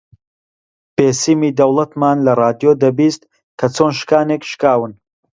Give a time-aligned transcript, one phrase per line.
[0.95, 3.21] بێسیمی دەوڵەتمان لە ڕادیۆ دەبیست
[3.59, 4.91] کە چۆن شکانێک شکاون